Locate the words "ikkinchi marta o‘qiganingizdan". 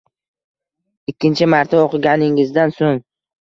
1.13-2.75